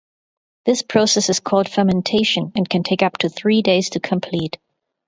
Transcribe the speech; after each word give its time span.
This 0.65 0.81
process 0.81 1.29
is 1.29 1.39
called 1.39 1.69
fermentation 1.69 2.51
and 2.55 2.67
can 2.67 2.81
take 2.81 3.03
up 3.03 3.19
to 3.19 3.29
three 3.29 3.61
days 3.61 3.91
to 3.91 3.99
complete. 3.99 4.57